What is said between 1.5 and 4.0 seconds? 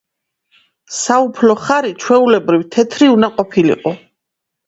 ხარი ჩვეულებრივ თეთრი უნდა ყოფილიყო.